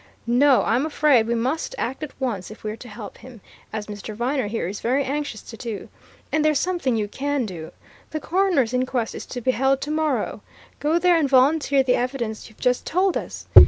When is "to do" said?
5.43-5.89